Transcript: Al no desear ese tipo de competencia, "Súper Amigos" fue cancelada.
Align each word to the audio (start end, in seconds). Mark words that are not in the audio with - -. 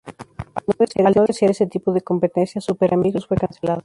Al 1.05 1.13
no 1.15 1.25
desear 1.25 1.51
ese 1.51 1.67
tipo 1.67 1.93
de 1.93 2.01
competencia, 2.01 2.59
"Súper 2.59 2.91
Amigos" 2.95 3.27
fue 3.27 3.37
cancelada. 3.37 3.79